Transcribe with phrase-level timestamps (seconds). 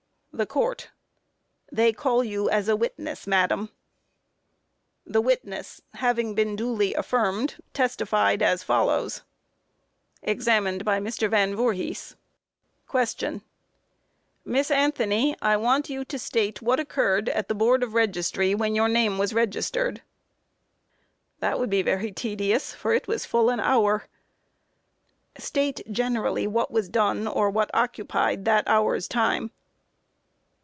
[0.33, 0.89] THE COURT:
[1.73, 3.69] They call you as a witness, madam.
[5.05, 9.23] The witness, having been duly affirmed, testified as follows:
[10.23, 11.29] Examined by MR.
[11.29, 12.15] VAN VOORHIS:
[12.89, 13.41] Q.
[14.45, 18.73] Miss Anthony, I want you to state what occurred at the Board of Registry, when
[18.73, 19.97] your name was registered?
[19.99, 20.01] A.
[21.41, 24.07] That would be very tedious, for it was full an hour.
[25.35, 25.43] Q.
[25.45, 29.51] State generally what was done, or what occupied that hour's time?